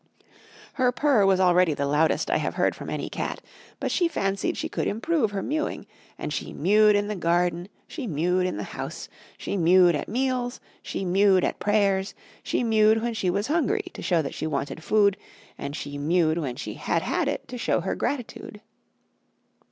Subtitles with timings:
[0.81, 3.39] Her purr was already the loudest I have heard from any cat,
[3.79, 5.85] but she fancied she could improve her mewing;
[6.17, 10.59] and she mewed in the garden, she mewed in the house, she mewed at meals,
[10.81, 14.83] she mewed at prayers, she mewed when she was hungry to show that she wanted
[14.83, 15.17] food,
[15.55, 18.59] and she mewed when she had had it to show her gratitude.